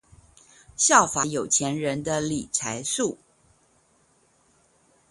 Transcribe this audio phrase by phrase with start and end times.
[0.75, 3.17] 效法有錢人的理財術